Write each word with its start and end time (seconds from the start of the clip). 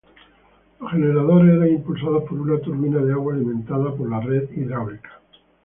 Los 0.79 0.93
generadores 0.93 1.53
eran 1.57 1.67
impulsados 1.69 2.23
por 2.23 2.39
una 2.39 2.59
turbina 2.59 2.97
de 3.01 3.13
agua 3.13 3.35
alimentada 3.35 3.93
por 3.95 4.09
la 4.09 4.19
red 4.19 4.49
hidráulica. 4.57 5.21